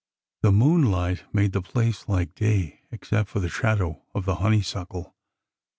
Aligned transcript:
The 0.41 0.51
moonlight 0.51 1.25
made 1.31 1.51
the 1.51 1.61
place 1.61 2.09
like 2.09 2.33
day, 2.33 2.79
except 2.91 3.29
for 3.29 3.39
the 3.39 3.49
shadow 3.49 4.01
of 4.15 4.25
the 4.25 4.37
honeysuckle. 4.37 5.15